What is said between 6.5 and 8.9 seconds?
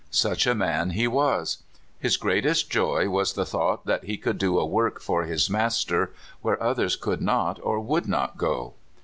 others could not or would not go.